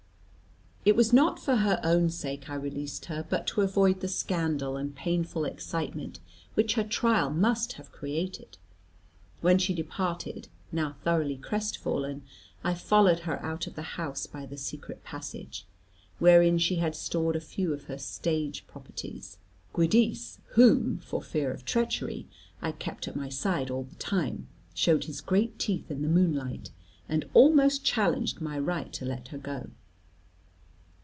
It 0.83 0.95
was 0.95 1.13
not 1.13 1.39
for 1.39 1.57
her 1.57 1.79
own 1.83 2.09
sake 2.09 2.49
I 2.49 2.55
released 2.55 3.05
her, 3.05 3.23
but 3.29 3.45
to 3.49 3.61
avoid 3.61 3.99
the 3.99 4.07
scandal 4.07 4.77
and 4.77 4.95
painful 4.95 5.45
excitement 5.45 6.19
which 6.55 6.73
her 6.73 6.83
trial 6.83 7.29
must 7.29 7.73
have 7.73 7.91
created. 7.91 8.57
When 9.41 9.59
she 9.59 9.75
departed, 9.75 10.47
now 10.71 10.95
thoroughly 11.03 11.37
crestfallen, 11.37 12.23
I 12.63 12.73
followed 12.73 13.19
her 13.21 13.39
out 13.45 13.67
of 13.67 13.75
the 13.75 13.83
house 13.93 14.25
by 14.25 14.47
the 14.47 14.57
secret 14.57 15.03
passage, 15.03 15.67
wherein 16.17 16.57
she 16.57 16.77
had 16.77 16.95
stored 16.95 17.35
a 17.35 17.39
few 17.41 17.73
of 17.73 17.83
her 17.83 17.99
stage 17.99 18.65
properties. 18.65 19.37
Giudice, 19.75 20.39
whom, 20.55 20.97
for 20.97 21.21
fear 21.21 21.51
of 21.51 21.63
treachery, 21.63 22.25
I 22.59 22.71
kept 22.71 23.07
at 23.07 23.15
my 23.15 23.29
side 23.29 23.69
all 23.69 23.83
the 23.83 23.95
time, 23.97 24.47
showed 24.73 25.03
his 25.03 25.21
great 25.21 25.59
teeth 25.59 25.91
in 25.91 26.01
the 26.01 26.07
moonlight, 26.09 26.71
and 27.07 27.29
almost 27.35 27.85
challenged 27.85 28.41
my 28.41 28.57
right 28.57 28.91
to 28.93 29.05
let 29.05 29.27
her 29.27 29.37
go. 29.37 29.69